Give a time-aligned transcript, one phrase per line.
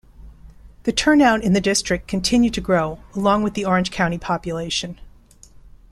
[0.81, 4.99] The turnout in the district continued to grow along with the Orange County population.